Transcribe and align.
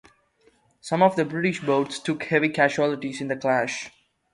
Some 0.79 1.03
of 1.03 1.15
the 1.15 1.23
British 1.23 1.59
boats 1.59 1.99
took 1.99 2.23
heavy 2.23 2.49
casualties 2.49 3.21
in 3.21 3.27
the 3.27 3.35
clash. 3.37 3.91